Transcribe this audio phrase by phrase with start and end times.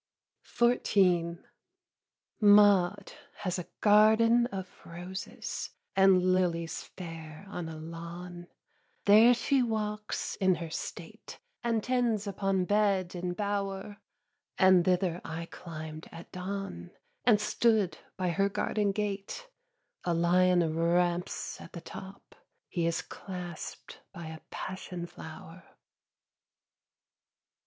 [0.43, 1.43] XIV.
[2.39, 2.49] 1.
[2.55, 8.47] Maud has a garden of roses And lilies fair on a lawn:
[9.05, 13.97] There she walks in her state And tends upon bed and bower
[14.57, 16.89] And thither I climb'd at dawn
[17.23, 19.49] And stood by her garden gate;
[20.03, 22.33] A lion ramps at the top,
[22.69, 25.61] He is claspt by a passion flower.